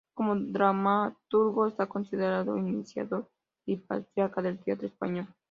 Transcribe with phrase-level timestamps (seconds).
[0.15, 3.29] Como dramaturgo está considerado iniciador
[3.67, 5.27] y patriarca del teatro español.